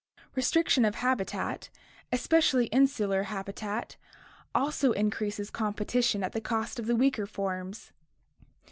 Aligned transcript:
Re 0.33 0.41
striction 0.41 0.83
of 0.87 0.95
habitat, 0.95 1.69
especially 2.11 2.65
insular 2.69 3.21
habitat, 3.21 3.97
also 4.55 4.93
increases 4.93 5.51
compe 5.51 5.75
tition 5.85 6.23
at 6.25 6.31
the 6.31 6.41
cost 6.41 6.79
of 6.79 6.87
the 6.87 6.95
weaker 6.95 7.27
forms. 7.27 7.91